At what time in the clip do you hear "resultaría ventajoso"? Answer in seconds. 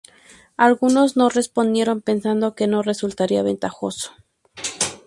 2.81-4.13